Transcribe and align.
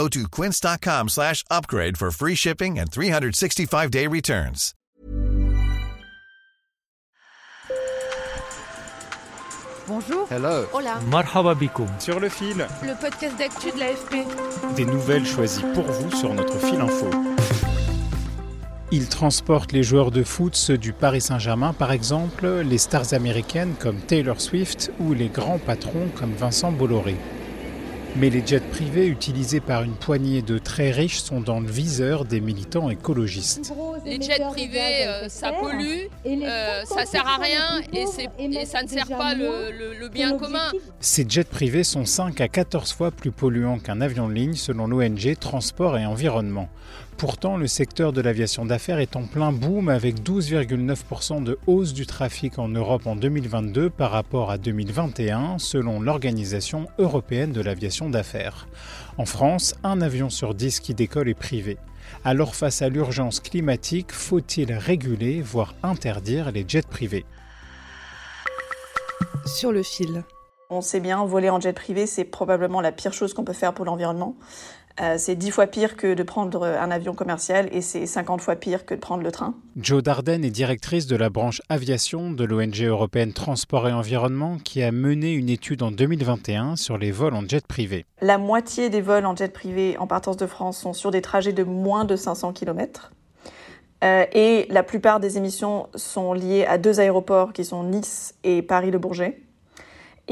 Go 0.00 0.08
to 0.08 0.28
quince.com 0.30 1.08
slash 1.10 1.44
upgrade 1.50 1.98
for 1.98 2.10
free 2.10 2.34
shipping 2.34 2.78
and 2.78 2.90
365-day 2.90 4.06
returns. 4.06 4.72
Bonjour. 9.86 10.26
Hello. 10.30 10.64
Hola. 10.72 11.00
Marhaba 11.10 11.54
bikoum. 11.54 11.88
Sur 11.98 12.18
le 12.18 12.30
fil, 12.30 12.66
Le 12.82 12.98
podcast 12.98 13.36
d'actu 13.36 13.72
de 13.72 13.78
l'AFP. 13.78 14.26
des 14.74 14.86
nouvelles 14.86 15.26
choisies 15.26 15.64
pour 15.74 15.84
vous 15.84 16.10
sur 16.16 16.32
notre 16.32 16.56
fil 16.58 16.80
info. 16.80 17.10
Il 18.92 19.06
transporte 19.06 19.72
les 19.72 19.82
joueurs 19.82 20.10
de 20.10 20.22
foot, 20.22 20.56
ceux 20.56 20.78
du 20.78 20.94
Paris 20.94 21.20
Saint-Germain 21.20 21.74
par 21.74 21.92
exemple, 21.92 22.46
les 22.64 22.78
stars 22.78 23.12
américaines 23.12 23.74
comme 23.78 23.98
Taylor 24.00 24.40
Swift 24.40 24.92
ou 24.98 25.12
les 25.12 25.28
grands 25.28 25.58
patrons 25.58 26.08
comme 26.18 26.32
Vincent 26.32 26.72
Bolloré. 26.72 27.16
Mais 28.16 28.28
les 28.28 28.44
jets 28.44 28.60
privés 28.60 29.06
utilisés 29.06 29.60
par 29.60 29.82
une 29.82 29.94
poignée 29.94 30.42
de 30.42 30.58
très 30.58 30.90
riches 30.90 31.20
sont 31.20 31.40
dans 31.40 31.60
le 31.60 31.66
viseur 31.70 32.24
des 32.24 32.40
militants 32.40 32.90
écologistes. 32.90 33.72
Les 34.04 34.20
jets 34.20 34.40
privés, 34.50 35.06
euh, 35.06 35.28
ça 35.28 35.52
pollue, 35.52 36.08
euh, 36.26 36.82
ça 36.84 37.06
sert 37.06 37.26
à 37.26 37.36
rien 37.36 37.80
et, 37.92 38.06
ça 38.66 38.82
ne 38.82 38.88
sert 38.88 39.06
pas 39.06 39.34
le, 39.34 39.70
le- 39.70 39.98
le 39.98 40.08
bien 40.08 40.36
commun. 40.36 40.70
Ces 40.98 41.24
jets 41.28 41.44
privés 41.44 41.84
sont 41.84 42.04
5 42.04 42.40
à 42.40 42.48
14 42.48 42.92
fois 42.92 43.10
plus 43.10 43.30
polluants 43.30 43.78
qu'un 43.78 44.00
avion 44.00 44.28
de 44.28 44.34
ligne 44.34 44.54
selon 44.54 44.86
l'ONG 44.86 45.36
Transport 45.38 45.96
et 45.96 46.04
Environnement. 46.04 46.68
Pourtant, 47.20 47.58
le 47.58 47.66
secteur 47.66 48.14
de 48.14 48.22
l'aviation 48.22 48.64
d'affaires 48.64 48.98
est 48.98 49.14
en 49.14 49.24
plein 49.24 49.52
boom 49.52 49.90
avec 49.90 50.22
12,9% 50.22 51.44
de 51.44 51.58
hausse 51.66 51.92
du 51.92 52.06
trafic 52.06 52.58
en 52.58 52.68
Europe 52.68 53.06
en 53.06 53.14
2022 53.14 53.90
par 53.90 54.10
rapport 54.10 54.50
à 54.50 54.56
2021 54.56 55.58
selon 55.58 56.00
l'Organisation 56.00 56.86
européenne 56.98 57.52
de 57.52 57.60
l'aviation 57.60 58.08
d'affaires. 58.08 58.68
En 59.18 59.26
France, 59.26 59.74
un 59.84 60.00
avion 60.00 60.30
sur 60.30 60.54
10 60.54 60.80
qui 60.80 60.94
décolle 60.94 61.28
est 61.28 61.34
privé. 61.34 61.76
Alors 62.24 62.54
face 62.54 62.80
à 62.80 62.88
l'urgence 62.88 63.40
climatique, 63.40 64.12
faut-il 64.12 64.72
réguler, 64.72 65.42
voire 65.42 65.74
interdire 65.82 66.50
les 66.52 66.64
jets 66.66 66.88
privés? 66.88 67.26
Sur 69.44 69.72
le 69.72 69.82
fil. 69.82 70.24
On 70.72 70.82
sait 70.82 71.00
bien, 71.00 71.24
voler 71.24 71.50
en 71.50 71.58
jet 71.58 71.72
privé, 71.72 72.06
c'est 72.06 72.22
probablement 72.22 72.80
la 72.80 72.92
pire 72.92 73.12
chose 73.12 73.34
qu'on 73.34 73.42
peut 73.42 73.52
faire 73.52 73.74
pour 73.74 73.84
l'environnement. 73.84 74.36
Euh, 75.00 75.16
c'est 75.18 75.34
10 75.34 75.50
fois 75.50 75.66
pire 75.66 75.96
que 75.96 76.14
de 76.14 76.22
prendre 76.22 76.64
un 76.64 76.92
avion 76.92 77.12
commercial 77.12 77.68
et 77.72 77.80
c'est 77.80 78.06
50 78.06 78.40
fois 78.40 78.54
pire 78.54 78.86
que 78.86 78.94
de 78.94 79.00
prendre 79.00 79.24
le 79.24 79.32
train. 79.32 79.54
Jo 79.76 80.00
Darden 80.00 80.44
est 80.44 80.50
directrice 80.50 81.08
de 81.08 81.16
la 81.16 81.28
branche 81.28 81.60
aviation 81.68 82.30
de 82.30 82.44
l'ONG 82.44 82.82
européenne 82.82 83.32
Transport 83.32 83.88
et 83.88 83.92
Environnement 83.92 84.58
qui 84.62 84.80
a 84.84 84.92
mené 84.92 85.32
une 85.32 85.48
étude 85.48 85.82
en 85.82 85.90
2021 85.90 86.76
sur 86.76 86.98
les 86.98 87.10
vols 87.10 87.34
en 87.34 87.48
jet 87.48 87.66
privé. 87.66 88.04
La 88.20 88.38
moitié 88.38 88.90
des 88.90 89.00
vols 89.00 89.26
en 89.26 89.34
jet 89.34 89.52
privé 89.52 89.96
en 89.98 90.06
partance 90.06 90.36
de 90.36 90.46
France 90.46 90.78
sont 90.78 90.92
sur 90.92 91.10
des 91.10 91.20
trajets 91.20 91.52
de 91.52 91.64
moins 91.64 92.04
de 92.04 92.14
500 92.14 92.52
km. 92.52 93.10
Euh, 94.04 94.24
et 94.32 94.66
la 94.70 94.84
plupart 94.84 95.18
des 95.18 95.36
émissions 95.36 95.88
sont 95.96 96.32
liées 96.32 96.64
à 96.64 96.78
deux 96.78 97.00
aéroports 97.00 97.52
qui 97.52 97.64
sont 97.64 97.82
Nice 97.82 98.34
et 98.44 98.62
Paris-le-Bourget. 98.62 99.40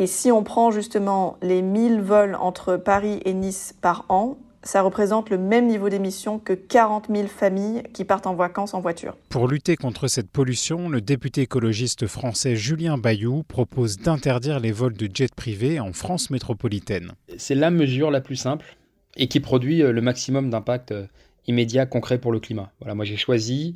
Et 0.00 0.06
si 0.06 0.30
on 0.30 0.44
prend 0.44 0.70
justement 0.70 1.38
les 1.42 1.60
1000 1.60 2.00
vols 2.00 2.36
entre 2.36 2.76
Paris 2.76 3.18
et 3.24 3.34
Nice 3.34 3.74
par 3.80 4.04
an, 4.08 4.38
ça 4.62 4.82
représente 4.82 5.28
le 5.28 5.38
même 5.38 5.66
niveau 5.66 5.88
d'émissions 5.88 6.38
que 6.38 6.52
40 6.52 7.08
000 7.12 7.26
familles 7.26 7.82
qui 7.92 8.04
partent 8.04 8.28
en 8.28 8.36
vacances 8.36 8.74
en 8.74 8.80
voiture. 8.80 9.16
Pour 9.28 9.48
lutter 9.48 9.74
contre 9.74 10.06
cette 10.06 10.30
pollution, 10.30 10.88
le 10.88 11.00
député 11.00 11.42
écologiste 11.42 12.06
français 12.06 12.54
Julien 12.54 12.96
Bayou 12.96 13.42
propose 13.42 13.96
d'interdire 13.96 14.60
les 14.60 14.70
vols 14.70 14.96
de 14.96 15.10
jets 15.12 15.34
privés 15.34 15.80
en 15.80 15.92
France 15.92 16.30
métropolitaine. 16.30 17.10
C'est 17.36 17.56
la 17.56 17.72
mesure 17.72 18.12
la 18.12 18.20
plus 18.20 18.36
simple 18.36 18.76
et 19.16 19.26
qui 19.26 19.40
produit 19.40 19.82
euh, 19.82 19.90
le 19.90 20.00
maximum 20.00 20.48
d'impact 20.48 20.92
euh, 20.92 21.06
immédiat 21.48 21.86
concret 21.86 22.18
pour 22.18 22.30
le 22.30 22.38
climat. 22.38 22.70
Voilà, 22.78 22.94
moi 22.94 23.04
j'ai 23.04 23.16
choisi 23.16 23.74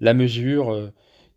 la 0.00 0.14
mesure 0.14 0.74
euh, 0.74 0.92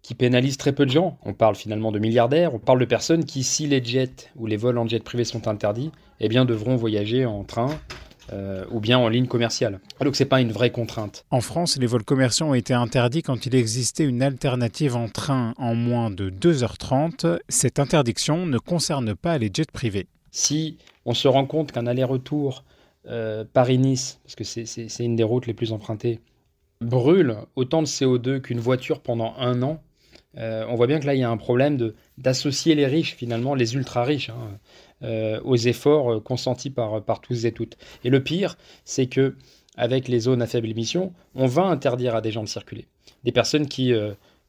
qui 0.08 0.16
pénalise 0.16 0.56
très 0.56 0.72
peu 0.72 0.86
de 0.86 0.92
gens. 0.92 1.18
On 1.26 1.34
parle 1.34 1.56
finalement 1.56 1.92
de 1.92 2.00
milliardaires, 2.00 2.54
on 2.56 2.60
parle 2.60 2.80
de 2.80 2.86
personnes 2.86 3.26
qui, 3.26 3.44
si 3.44 3.68
les 3.68 3.84
jets 3.84 4.30
ou 4.38 4.46
les 4.46 4.56
vols 4.56 4.78
en 4.78 4.88
jet 4.88 5.04
privé 5.04 5.26
sont 5.26 5.50
interdits, 5.50 5.92
eh 6.22 6.30
bien 6.30 6.46
devront 6.46 6.78
voyager 6.78 7.26
en 7.26 7.44
train 7.44 7.78
euh, 8.32 8.64
ou 8.72 8.80
bien 8.80 8.98
en 8.98 9.10
ligne 9.10 9.28
commerciale. 9.28 9.82
Donc 10.00 10.16
c'est 10.16 10.24
pas 10.24 10.40
une 10.40 10.54
vraie 10.54 10.70
contrainte. 10.72 11.26
En 11.30 11.42
France, 11.42 11.78
les 11.78 11.88
vols 11.88 12.06
commerciaux 12.06 12.46
ont 12.46 12.54
été 12.54 12.74
interdits 12.74 13.22
quand 13.22 13.46
il 13.46 13.54
existait 13.54 14.06
une 14.06 14.22
alternative 14.22 14.96
en 14.96 15.10
train 15.10 15.54
en 15.58 15.76
moins 15.76 16.10
de 16.10 16.30
2h30. 16.30 17.40
Cette 17.50 17.78
interdiction 17.78 18.46
ne 18.46 18.60
concerne 18.60 19.14
pas 19.14 19.38
les 19.38 19.50
jets 19.54 19.66
privés. 19.74 20.08
Si 20.32 20.78
on 21.04 21.14
se 21.14 21.28
rend 21.28 21.46
compte 21.46 21.74
qu'un 21.74 21.86
aller-retour 21.86 22.64
euh, 23.10 23.44
Paris-Nice, 23.52 24.20
parce 24.24 24.36
que 24.36 24.46
c'est- 24.46 25.04
une 25.04 25.18
des 25.18 25.24
routes 25.24 25.48
les 25.48 25.54
plus 25.54 25.74
empruntées, 25.74 26.22
brûle 26.80 27.36
autant 27.58 27.82
de 27.82 27.88
CO2 27.88 28.40
qu'une 28.40 28.60
voiture 28.60 29.02
pendant 29.02 29.34
un 29.38 29.62
an, 29.64 29.82
euh, 30.38 30.66
on 30.70 30.76
voit 30.76 30.88
bien 30.88 31.00
que 31.00 31.06
là, 31.06 31.16
il 31.16 31.20
y 31.20 31.24
a 31.24 31.30
un 31.30 31.38
problème 31.38 31.94
d'associer 32.18 32.76
les 32.76 32.86
riches, 32.86 33.16
finalement, 33.16 33.56
les 33.56 33.76
ultra-riches, 33.76 34.30
hein, 34.30 34.60
euh, 35.04 35.40
aux 35.44 35.56
efforts 35.56 36.14
euh, 36.14 36.20
consentis 36.20 36.70
par, 36.70 37.04
par 37.04 37.22
tous 37.22 37.46
et 37.46 37.52
toutes. 37.52 37.78
Et 38.04 38.10
le 38.10 38.24
pire, 38.24 38.58
c'est 38.86 39.08
que 39.08 39.36
avec 39.76 40.08
les 40.08 40.22
zones 40.22 40.42
à 40.42 40.48
faible 40.48 40.70
émission, 40.70 41.14
on 41.36 41.46
va 41.46 41.64
interdire 41.64 42.16
à 42.16 42.22
des 42.22 42.32
gens 42.32 42.44
de 42.44 42.48
circuler. 42.48 42.88
Des 43.24 43.32
personnes 43.32 43.68
qui 43.68 43.94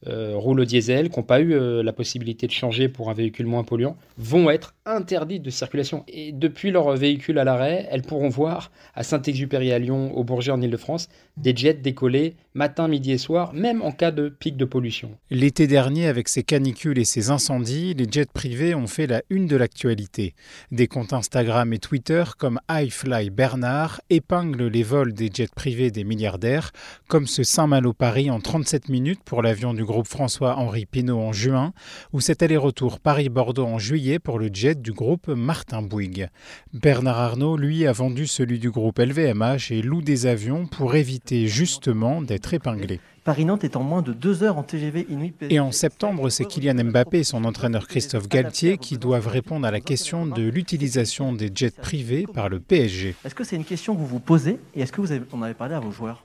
roulent 0.05 0.61
au 0.61 0.65
diesel, 0.65 1.11
qui 1.11 1.19
n'ont 1.19 1.23
pas 1.23 1.39
eu 1.39 1.83
la 1.83 1.93
possibilité 1.93 2.47
de 2.47 2.51
changer 2.51 2.89
pour 2.89 3.11
un 3.11 3.13
véhicule 3.13 3.45
moins 3.45 3.63
polluant, 3.63 3.95
vont 4.17 4.49
être 4.49 4.73
interdites 4.87 5.43
de 5.43 5.51
circulation. 5.51 6.03
Et 6.07 6.31
depuis 6.31 6.71
leur 6.71 6.95
véhicule 6.95 7.37
à 7.37 7.43
l'arrêt, 7.43 7.87
elles 7.91 8.01
pourront 8.01 8.29
voir 8.29 8.71
à 8.95 9.03
Saint-Exupéry 9.03 9.71
à 9.71 9.77
Lyon, 9.77 10.17
au 10.17 10.23
Bourget 10.23 10.51
en 10.51 10.63
Ile-de-France, 10.63 11.09
des 11.37 11.55
jets 11.55 11.75
décoller 11.75 12.35
matin, 12.59 12.89
midi 12.89 13.13
et 13.13 13.17
soir, 13.17 13.53
même 13.53 13.81
en 13.81 13.93
cas 13.93 14.11
de 14.11 14.27
pic 14.27 14.57
de 14.57 14.65
pollution. 14.65 15.11
L'été 15.29 15.65
dernier, 15.65 16.07
avec 16.07 16.27
ses 16.27 16.43
canicules 16.43 16.99
et 16.99 17.05
ses 17.05 17.29
incendies, 17.29 17.93
les 17.93 18.05
jets 18.11 18.25
privés 18.25 18.75
ont 18.75 18.85
fait 18.85 19.07
la 19.07 19.21
une 19.29 19.47
de 19.47 19.55
l'actualité. 19.55 20.35
Des 20.69 20.87
comptes 20.87 21.13
Instagram 21.13 21.71
et 21.71 21.79
Twitter 21.79 22.25
comme 22.37 22.59
iFly 22.69 23.29
Bernard 23.29 24.01
épinglent 24.09 24.67
les 24.67 24.83
vols 24.83 25.13
des 25.13 25.29
jets 25.33 25.47
privés 25.55 25.89
des 25.89 26.03
milliardaires, 26.03 26.71
comme 27.07 27.27
ce 27.27 27.43
Saint-Malo-Paris 27.43 28.29
en 28.29 28.41
37 28.41 28.89
minutes 28.89 29.23
pour 29.23 29.41
l'avion 29.41 29.73
du 29.73 29.85
groupe 29.85 30.07
François-Henri 30.07 30.85
Pinault 30.85 31.21
en 31.21 31.31
juin, 31.31 31.71
ou 32.11 32.19
cet 32.19 32.43
aller-retour 32.43 32.99
Paris-Bordeaux 32.99 33.67
en 33.67 33.79
juillet 33.79 34.19
pour 34.19 34.37
le 34.37 34.49
jet 34.51 34.81
du 34.81 34.91
groupe 34.91 35.29
Martin 35.29 35.81
Bouygues. 35.81 36.27
Bernard 36.73 37.19
Arnault, 37.19 37.55
lui, 37.55 37.87
a 37.87 37.93
vendu 37.93 38.27
celui 38.27 38.59
du 38.59 38.69
groupe 38.69 38.99
LVMH 38.99 39.71
et 39.71 39.81
loue 39.81 40.01
des 40.01 40.25
avions 40.25 40.67
pour 40.67 40.95
éviter 40.95 41.47
justement 41.47 42.21
d'être 42.21 42.48
épinglé. 42.53 42.99
Paris-Nantes 43.23 43.63
est 43.63 43.75
en 43.75 43.83
moins 43.83 44.01
de 44.01 44.13
deux 44.13 44.43
heures 44.43 44.57
en 44.57 44.63
TGV 44.63 45.05
Inuit. 45.09 45.35
Et 45.49 45.59
en 45.59 45.71
septembre, 45.71 46.29
c'est 46.29 46.45
Kylian 46.45 46.83
Mbappé 46.85 47.19
et 47.19 47.23
son 47.23 47.45
entraîneur 47.45 47.87
Christophe 47.87 48.27
Galtier 48.27 48.77
qui 48.77 48.97
doivent 48.97 49.27
répondre 49.27 49.67
à 49.67 49.71
la 49.71 49.81
question 49.81 50.25
de 50.25 50.41
l'utilisation 50.41 51.33
des 51.33 51.51
jets 51.53 51.69
privés 51.71 52.25
par 52.33 52.49
le 52.49 52.59
PSG. 52.59 53.15
Est-ce 53.23 53.35
que 53.35 53.43
c'est 53.43 53.55
une 53.55 53.65
question 53.65 53.93
que 53.93 53.99
vous 53.99 54.07
vous 54.07 54.19
posez 54.19 54.59
et 54.75 54.81
est-ce 54.81 54.91
que 54.91 55.01
vous 55.01 55.11
avez, 55.11 55.21
en 55.31 55.41
avez 55.41 55.53
parlé 55.53 55.75
à 55.75 55.79
vos 55.79 55.91
joueurs 55.91 56.23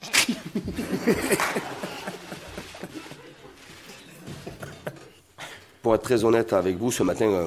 Pour 5.82 5.94
être 5.94 6.02
très 6.02 6.24
honnête 6.24 6.52
avec 6.52 6.76
vous, 6.76 6.90
ce 6.90 7.02
matin, 7.02 7.26
euh, 7.26 7.46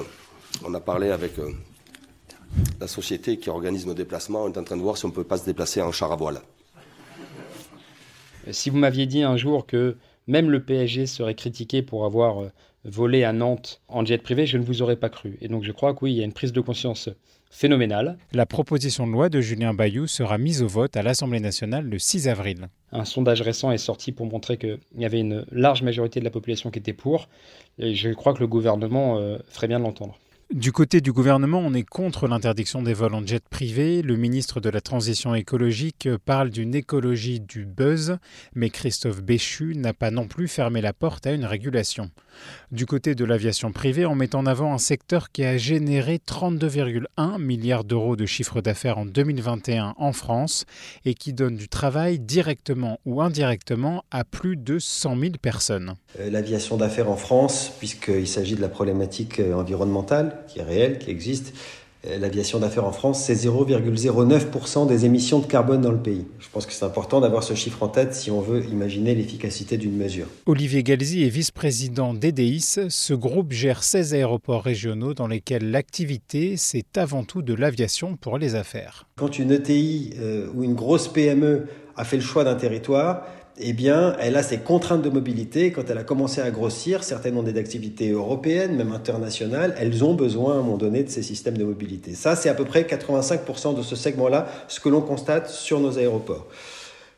on 0.64 0.72
a 0.74 0.80
parlé 0.80 1.10
avec 1.10 1.38
euh, 1.38 1.50
la 2.80 2.86
société 2.86 3.38
qui 3.38 3.50
organise 3.50 3.86
nos 3.86 3.94
déplacements. 3.94 4.44
On 4.44 4.52
est 4.52 4.58
en 4.58 4.64
train 4.64 4.76
de 4.76 4.82
voir 4.82 4.96
si 4.96 5.04
on 5.04 5.08
ne 5.08 5.14
peut 5.14 5.24
pas 5.24 5.38
se 5.38 5.44
déplacer 5.44 5.82
en 5.82 5.92
char 5.92 6.12
à 6.12 6.16
voile. 6.16 6.40
Si 8.50 8.70
vous 8.70 8.78
m'aviez 8.78 9.06
dit 9.06 9.22
un 9.22 9.36
jour 9.36 9.66
que 9.66 9.96
même 10.26 10.50
le 10.50 10.62
PSG 10.62 11.06
serait 11.06 11.34
critiqué 11.34 11.82
pour 11.82 12.04
avoir 12.04 12.42
euh, 12.42 12.52
volé 12.84 13.24
à 13.24 13.32
Nantes 13.32 13.80
en 13.88 14.04
jet 14.04 14.18
privé, 14.18 14.46
je 14.46 14.58
ne 14.58 14.64
vous 14.64 14.82
aurais 14.82 14.96
pas 14.96 15.08
cru. 15.08 15.38
Et 15.40 15.48
donc 15.48 15.62
je 15.62 15.72
crois 15.72 15.94
que 15.94 16.00
oui, 16.02 16.12
il 16.12 16.18
y 16.18 16.20
a 16.22 16.24
une 16.24 16.32
prise 16.32 16.52
de 16.52 16.60
conscience 16.60 17.08
phénoménale. 17.50 18.16
La 18.32 18.46
proposition 18.46 19.06
de 19.06 19.12
loi 19.12 19.28
de 19.28 19.40
Julien 19.40 19.74
Bayou 19.74 20.06
sera 20.06 20.38
mise 20.38 20.62
au 20.62 20.68
vote 20.68 20.96
à 20.96 21.02
l'Assemblée 21.02 21.40
nationale 21.40 21.84
le 21.84 21.98
6 21.98 22.28
avril. 22.28 22.68
Un 22.92 23.04
sondage 23.04 23.42
récent 23.42 23.70
est 23.70 23.78
sorti 23.78 24.10
pour 24.10 24.26
montrer 24.26 24.56
qu'il 24.56 24.78
y 24.96 25.04
avait 25.04 25.20
une 25.20 25.44
large 25.52 25.82
majorité 25.82 26.18
de 26.18 26.24
la 26.24 26.30
population 26.30 26.70
qui 26.70 26.78
était 26.78 26.92
pour. 26.92 27.28
Et 27.78 27.94
je 27.94 28.10
crois 28.10 28.32
que 28.32 28.40
le 28.40 28.46
gouvernement 28.46 29.18
euh, 29.18 29.38
ferait 29.48 29.68
bien 29.68 29.78
de 29.78 29.84
l'entendre. 29.84 30.18
Du 30.52 30.70
côté 30.70 31.00
du 31.00 31.12
gouvernement, 31.12 31.60
on 31.60 31.72
est 31.72 31.82
contre 31.82 32.28
l'interdiction 32.28 32.82
des 32.82 32.92
vols 32.92 33.14
en 33.14 33.24
jet 33.26 33.42
privé. 33.48 34.02
Le 34.02 34.16
ministre 34.16 34.60
de 34.60 34.68
la 34.68 34.82
Transition 34.82 35.34
écologique 35.34 36.10
parle 36.26 36.50
d'une 36.50 36.74
écologie 36.74 37.40
du 37.40 37.64
buzz, 37.64 38.18
mais 38.54 38.68
Christophe 38.68 39.22
Béchu 39.22 39.74
n'a 39.74 39.94
pas 39.94 40.10
non 40.10 40.28
plus 40.28 40.48
fermé 40.48 40.82
la 40.82 40.92
porte 40.92 41.26
à 41.26 41.32
une 41.32 41.46
régulation. 41.46 42.10
Du 42.70 42.84
côté 42.84 43.14
de 43.14 43.24
l'aviation 43.24 43.72
privée, 43.72 44.04
on 44.04 44.14
met 44.14 44.34
en 44.34 44.44
avant 44.44 44.74
un 44.74 44.78
secteur 44.78 45.30
qui 45.32 45.44
a 45.44 45.56
généré 45.56 46.18
32,1 46.18 47.38
milliards 47.38 47.84
d'euros 47.84 48.16
de 48.16 48.26
chiffre 48.26 48.60
d'affaires 48.60 48.98
en 48.98 49.06
2021 49.06 49.94
en 49.96 50.12
France 50.12 50.64
et 51.04 51.14
qui 51.14 51.32
donne 51.32 51.56
du 51.56 51.68
travail 51.68 52.18
directement 52.18 52.98
ou 53.06 53.22
indirectement 53.22 54.04
à 54.10 54.24
plus 54.24 54.56
de 54.56 54.78
100 54.78 55.18
000 55.18 55.32
personnes. 55.40 55.94
Euh, 56.20 56.30
l'aviation 56.30 56.76
d'affaires 56.76 57.10
en 57.10 57.16
France, 57.16 57.72
puisqu'il 57.78 58.28
s'agit 58.28 58.54
de 58.54 58.60
la 58.60 58.68
problématique 58.68 59.40
euh, 59.40 59.54
environnementale, 59.54 60.41
qui 60.46 60.58
est 60.60 60.64
réelle, 60.64 60.98
qui 60.98 61.10
existe. 61.10 61.54
Euh, 62.04 62.18
l'aviation 62.18 62.58
d'affaires 62.58 62.84
en 62.84 62.92
France, 62.92 63.22
c'est 63.24 63.34
0,09% 63.34 64.88
des 64.88 65.04
émissions 65.04 65.38
de 65.38 65.46
carbone 65.46 65.80
dans 65.80 65.92
le 65.92 66.02
pays. 66.02 66.26
Je 66.40 66.48
pense 66.52 66.66
que 66.66 66.72
c'est 66.72 66.84
important 66.84 67.20
d'avoir 67.20 67.44
ce 67.44 67.54
chiffre 67.54 67.82
en 67.82 67.88
tête 67.88 68.14
si 68.14 68.30
on 68.30 68.40
veut 68.40 68.64
imaginer 68.64 69.14
l'efficacité 69.14 69.76
d'une 69.76 69.96
mesure. 69.96 70.26
Olivier 70.46 70.82
Galzi 70.82 71.22
est 71.22 71.28
vice-président 71.28 72.12
d'EDIS. 72.12 72.78
Ce 72.88 73.14
groupe 73.14 73.52
gère 73.52 73.84
16 73.84 74.14
aéroports 74.14 74.64
régionaux 74.64 75.14
dans 75.14 75.28
lesquels 75.28 75.70
l'activité, 75.70 76.56
c'est 76.56 76.98
avant 76.98 77.22
tout 77.22 77.42
de 77.42 77.54
l'aviation 77.54 78.16
pour 78.16 78.36
les 78.36 78.56
affaires. 78.56 79.06
Quand 79.16 79.38
une 79.38 79.52
ETI 79.52 80.14
euh, 80.18 80.48
ou 80.54 80.64
une 80.64 80.74
grosse 80.74 81.06
PME 81.06 81.66
a 81.96 82.04
fait 82.04 82.16
le 82.16 82.22
choix 82.22 82.42
d'un 82.42 82.56
territoire, 82.56 83.26
eh 83.58 83.72
bien, 83.72 84.16
elle 84.18 84.36
a 84.36 84.42
ses 84.42 84.58
contraintes 84.58 85.02
de 85.02 85.10
mobilité. 85.10 85.72
Quand 85.72 85.88
elle 85.90 85.98
a 85.98 86.04
commencé 86.04 86.40
à 86.40 86.50
grossir, 86.50 87.04
certaines 87.04 87.36
ont 87.36 87.42
des 87.42 87.58
activités 87.58 88.10
européennes, 88.10 88.76
même 88.76 88.92
internationales, 88.92 89.74
elles 89.78 90.04
ont 90.04 90.14
besoin 90.14 90.54
à 90.54 90.56
un 90.56 90.62
moment 90.62 90.78
donné 90.78 91.02
de 91.02 91.10
ces 91.10 91.22
systèmes 91.22 91.58
de 91.58 91.64
mobilité. 91.64 92.14
Ça, 92.14 92.34
c'est 92.34 92.48
à 92.48 92.54
peu 92.54 92.64
près 92.64 92.82
85% 92.82 93.76
de 93.76 93.82
ce 93.82 93.96
segment-là, 93.96 94.46
ce 94.68 94.80
que 94.80 94.88
l'on 94.88 95.02
constate 95.02 95.50
sur 95.50 95.80
nos 95.80 95.98
aéroports. 95.98 96.46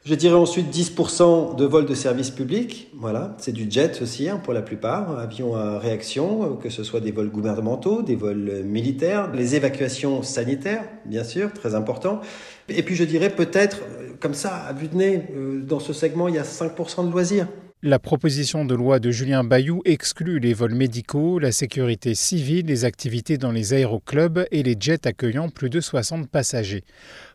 Je 0.06 0.14
dirais 0.14 0.34
ensuite 0.34 0.70
10% 0.70 1.56
de 1.56 1.64
vols 1.64 1.86
de 1.86 1.94
service 1.94 2.30
public. 2.30 2.88
Voilà, 2.94 3.34
c'est 3.38 3.52
du 3.52 3.70
jet 3.70 4.02
aussi 4.02 4.28
hein, 4.28 4.36
pour 4.36 4.52
la 4.52 4.60
plupart, 4.60 5.18
avions 5.18 5.56
à 5.56 5.78
réaction, 5.78 6.56
que 6.56 6.68
ce 6.68 6.84
soit 6.84 7.00
des 7.00 7.10
vols 7.10 7.30
gouvernementaux, 7.30 8.02
des 8.02 8.14
vols 8.14 8.64
militaires, 8.66 9.32
les 9.32 9.54
évacuations 9.54 10.22
sanitaires, 10.22 10.84
bien 11.06 11.24
sûr, 11.24 11.50
très 11.54 11.74
important. 11.74 12.20
Et 12.68 12.82
puis 12.82 12.96
je 12.96 13.04
dirais 13.04 13.30
peut-être, 13.30 13.78
comme 14.20 14.34
ça, 14.34 14.54
à 14.54 14.74
vue 14.74 14.88
de 14.88 14.94
nez, 14.94 15.22
euh, 15.34 15.62
dans 15.62 15.80
ce 15.80 15.94
segment, 15.94 16.28
il 16.28 16.34
y 16.34 16.38
a 16.38 16.44
5% 16.44 17.06
de 17.06 17.10
loisirs. 17.10 17.48
La 17.86 17.98
proposition 17.98 18.64
de 18.64 18.74
loi 18.74 18.98
de 18.98 19.10
Julien 19.10 19.44
Bayou 19.44 19.82
exclut 19.84 20.38
les 20.38 20.54
vols 20.54 20.74
médicaux, 20.74 21.38
la 21.38 21.52
sécurité 21.52 22.14
civile, 22.14 22.66
les 22.66 22.86
activités 22.86 23.36
dans 23.36 23.52
les 23.52 23.74
aéroclubs 23.74 24.46
et 24.50 24.62
les 24.62 24.76
jets 24.78 25.06
accueillant 25.06 25.50
plus 25.50 25.68
de 25.68 25.80
60 25.80 26.30
passagers. 26.30 26.84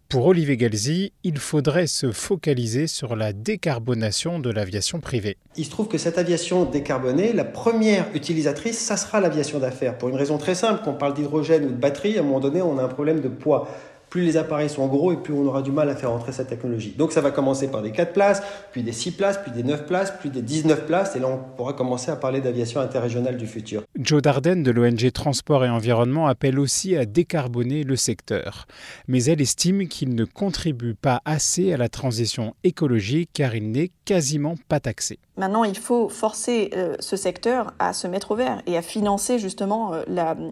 Pour 0.10 0.26
Olivier 0.26 0.58
Galzi, 0.58 1.14
il 1.24 1.38
faudrait 1.38 1.86
se 1.86 2.12
focaliser 2.12 2.88
sur 2.88 3.16
la 3.16 3.32
décarbonation 3.32 4.40
de 4.40 4.50
l'aviation 4.50 5.00
privée. 5.00 5.38
Il 5.56 5.66
se 5.66 5.70
trouve 5.70 5.88
que 5.88 6.00
cette 6.00 6.18
aviation 6.18 6.66
décarbonée, 6.66 7.32
la 7.32 7.46
première 7.46 8.08
utilisatrice, 8.16 8.80
ça 8.80 8.98
sera 8.98 9.20
l'aviation 9.20 9.60
d'affaires. 9.60 10.00
Pour 10.00 10.10
une 10.10 10.16
raison 10.16 10.40
très 10.40 10.56
simple, 10.56 10.84
qu'on 10.84 10.96
parle 10.96 11.14
d'hydrogène 11.14 11.64
ou 11.66 11.70
de 11.70 11.76
batterie, 11.76 12.18
à 12.18 12.22
un 12.22 12.24
moment 12.24 12.40
donné, 12.40 12.60
on 12.60 12.80
a 12.80 12.84
un 12.84 12.88
problème 12.88 13.20
de 13.20 13.28
poids 13.28 13.68
plus 14.10 14.24
les 14.24 14.38
appareils 14.38 14.70
sont 14.70 14.88
gros 14.88 15.12
et 15.12 15.18
plus 15.18 15.34
on 15.34 15.46
aura 15.46 15.62
du 15.62 15.72
mal 15.72 15.90
à 15.90 15.96
faire 15.96 16.12
entrer 16.12 16.32
cette 16.32 16.48
technologie. 16.48 16.94
Donc 16.98 17.12
ça 17.12 17.22
va 17.22 17.32
commencer 17.32 17.70
par 17.70 17.82
des 17.82 17.92
4 17.92 18.14
places, 18.14 18.42
puis 18.72 18.84
des 18.84 18.92
6 18.92 19.12
places, 19.12 19.38
puis 19.38 19.52
des 19.52 19.64
9 19.64 19.86
places, 19.86 20.14
puis 20.20 20.30
des 20.30 20.42
19 20.42 20.86
places, 20.86 21.16
et 21.16 21.20
là 21.20 21.28
on 21.28 21.38
pourra 21.56 21.74
commencer 21.74 22.12
à 22.12 22.16
parler 22.16 22.42
d'aviation 22.42 22.82
interrégionale 22.82 23.38
du 23.38 23.48
futur. 23.48 23.84
Joe 23.98 24.22
Darden 24.22 24.64
de 24.64 24.72
l'ONG 24.72 25.12
Transport 25.12 25.66
et 25.66 25.70
Environnement 25.70 26.28
appelle 26.28 26.60
aussi 26.60 26.96
à 26.96 27.06
décarboner 27.06 27.84
le 27.84 27.96
secteur. 27.96 28.66
Mais 29.08 29.24
elle 29.26 29.42
estime 29.42 29.88
qu'il 29.88 30.16
ne 30.16 30.26
contribue 30.26 30.96
pas 30.96 31.22
assez 31.26 31.74
à 31.74 31.78
la 31.78 31.90
transition 31.90 32.56
écologique 32.64 33.30
car 33.34 33.56
il 33.56 33.72
n'est 33.72 33.92
quasiment 34.06 34.56
pas 34.68 34.80
taxé. 34.80 35.20
Maintenant, 35.38 35.64
il 35.64 35.78
faut 35.78 36.10
forcer 36.10 36.70
euh, 36.76 36.96
ce 37.00 37.16
secteur 37.16 37.74
à 37.80 37.94
se 37.94 38.08
mettre 38.08 38.32
au 38.32 38.36
vert 38.36 38.62
et 38.68 38.76
à 38.76 38.82
financer 38.82 39.40
justement 39.40 39.94
euh, 39.94 40.04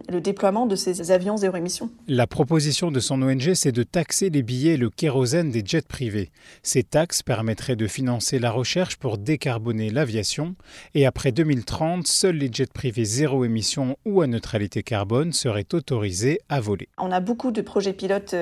le 0.08 0.20
déploiement 0.20 0.64
de 0.64 0.76
ces 0.76 1.10
avions 1.10 1.36
zéro 1.36 1.56
émission. 1.56 1.90
La 2.06 2.26
proposition 2.26 2.90
de 2.90 2.98
son 2.98 3.20
ONG, 3.20 3.47
c'est 3.54 3.72
de 3.72 3.82
taxer 3.82 4.30
les 4.30 4.42
billets 4.42 4.74
et 4.74 4.76
le 4.76 4.90
kérosène 4.90 5.50
des 5.50 5.62
jets 5.64 5.82
privés. 5.82 6.30
Ces 6.62 6.82
taxes 6.82 7.22
permettraient 7.22 7.76
de 7.76 7.86
financer 7.86 8.38
la 8.38 8.50
recherche 8.50 8.96
pour 8.96 9.18
décarboner 9.18 9.90
l'aviation 9.90 10.54
et 10.94 11.06
après 11.06 11.32
2030, 11.32 12.06
seuls 12.06 12.36
les 12.36 12.50
jets 12.52 12.66
privés 12.66 13.04
zéro 13.04 13.44
émission 13.44 13.96
ou 14.04 14.22
à 14.22 14.26
neutralité 14.26 14.82
carbone 14.82 15.32
seraient 15.32 15.66
autorisés 15.72 16.40
à 16.48 16.60
voler. 16.60 16.88
On 16.98 17.12
a 17.12 17.20
beaucoup 17.20 17.50
de 17.50 17.60
projets 17.60 17.92
pilotes 17.92 18.34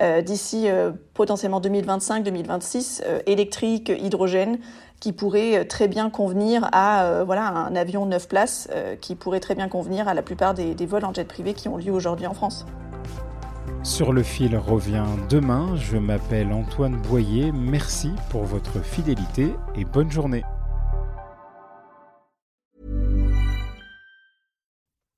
euh, 0.00 0.22
d'ici 0.22 0.66
potentiellement 1.14 1.60
2025-2026, 1.60 3.02
électriques, 3.26 3.90
hydrogène 3.90 4.58
qui 5.00 5.12
pourrait 5.12 5.58
euh, 5.58 5.64
très 5.64 5.88
bien 5.88 6.10
convenir 6.10 6.68
à 6.72 7.04
euh, 7.04 7.24
voilà, 7.24 7.48
un 7.48 7.74
avion 7.74 8.06
9 8.06 8.28
places, 8.28 8.68
euh, 8.72 8.94
qui 8.96 9.16
pourrait 9.16 9.40
très 9.40 9.54
bien 9.54 9.68
convenir 9.68 10.06
à 10.06 10.14
la 10.14 10.22
plupart 10.22 10.54
des 10.54 10.86
vols 10.86 11.04
en 11.04 11.12
jet 11.12 11.26
privé 11.26 11.54
qui 11.54 11.68
ont 11.68 11.76
lieu 11.76 11.90
aujourd'hui 11.90 12.26
en 12.26 12.34
France. 12.34 12.66
Sur 13.82 14.12
le 14.12 14.22
fil 14.22 14.56
revient 14.56 15.06
demain. 15.28 15.74
Je 15.76 15.96
m'appelle 15.96 16.52
Antoine 16.52 17.00
Boyer. 17.02 17.50
Merci 17.52 18.10
pour 18.30 18.44
votre 18.44 18.82
fidélité 18.84 19.54
et 19.74 19.84
bonne 19.84 20.10
journée. 20.10 20.42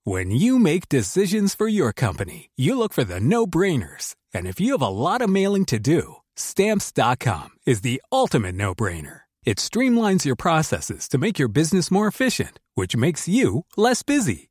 When 0.04 0.32
you 0.32 0.58
make 0.58 0.88
decisions 0.88 1.54
for 1.54 1.68
your 1.68 1.92
company, 1.92 2.50
you 2.56 2.76
look 2.76 2.92
for 2.92 3.04
the 3.04 3.20
no-brainers. 3.20 4.16
And 4.34 4.46
if 4.48 4.60
you 4.60 4.72
have 4.72 4.82
a 4.82 4.88
lot 4.88 5.22
of 5.22 5.30
mailing 5.30 5.64
to 5.66 5.78
do, 5.78 6.16
stamps.com 6.34 7.50
is 7.66 7.82
the 7.82 8.02
ultimate 8.10 8.56
no-brainer. 8.56 9.22
It 9.44 9.58
streamlines 9.58 10.24
your 10.24 10.36
processes 10.36 11.08
to 11.08 11.18
make 11.18 11.38
your 11.38 11.48
business 11.48 11.90
more 11.90 12.08
efficient, 12.08 12.58
which 12.74 12.96
makes 12.96 13.28
you 13.28 13.64
less 13.76 14.02
busy. 14.02 14.50